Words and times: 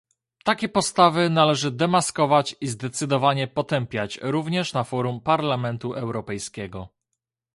Takie 0.43 0.69
postawy 0.69 1.29
należy 1.29 1.71
demaskować 1.71 2.55
i 2.61 2.67
zdecydowanie 2.67 3.47
potępiać 3.47 4.19
również 4.21 4.73
na 4.73 4.83
forum 4.83 5.21
Parlamentu 5.21 5.93
Europejskiego 5.93 6.87